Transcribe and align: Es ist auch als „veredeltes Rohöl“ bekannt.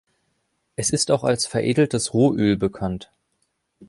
Es 0.77 0.89
ist 0.89 1.11
auch 1.11 1.23
als 1.23 1.45
„veredeltes 1.45 2.11
Rohöl“ 2.15 2.57
bekannt. 2.57 3.11